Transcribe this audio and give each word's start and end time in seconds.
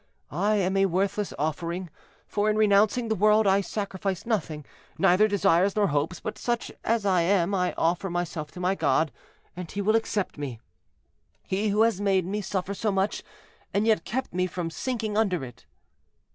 I 0.31 0.55
am 0.55 0.77
a 0.77 0.87
worthless 0.87 1.31
offering, 1.37 1.91
for 2.25 2.49
in 2.49 2.55
renouncing 2.55 3.07
the 3.07 3.13
world 3.15 3.45
I 3.45 3.61
sacrifice 3.61 4.25
nothing, 4.25 4.65
neither 4.97 5.27
desires 5.27 5.75
nor 5.75 5.89
hopes; 5.89 6.19
but 6.19 6.39
such 6.39 6.71
as 6.83 7.05
I 7.05 7.21
am 7.21 7.53
I 7.53 7.73
offer 7.77 8.09
myself 8.09 8.49
to 8.53 8.59
my 8.59 8.73
God, 8.73 9.11
and 9.55 9.69
he 9.69 9.79
will 9.79 9.95
accept 9.95 10.39
me—he 10.39 11.67
who 11.69 11.83
has 11.83 12.01
made 12.01 12.25
me 12.25 12.41
suffer 12.41 12.73
so 12.73 12.91
much, 12.91 13.21
and 13.75 13.85
yet 13.85 14.03
kept 14.03 14.33
me 14.33 14.47
from 14.47 14.71
sinking 14.71 15.17
under 15.17 15.45
it." 15.45 15.67